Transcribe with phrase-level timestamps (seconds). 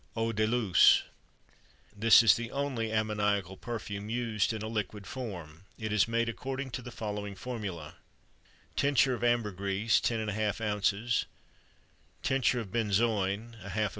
[0.17, 1.03] EAU DE LUCE.
[1.95, 5.65] This is the only ammoniacal perfume used in a liquid form.
[5.77, 7.97] It is made according to the following formula:
[8.75, 10.59] Tincture of ambergris 10½
[11.05, 11.25] oz.
[12.23, 13.89] Tincture of benzoin ½ lb.